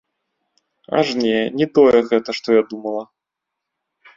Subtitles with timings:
[1.01, 3.03] Аж не, не тое гэта, што я думала.